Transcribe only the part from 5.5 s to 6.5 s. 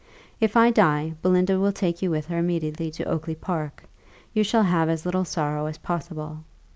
as possible.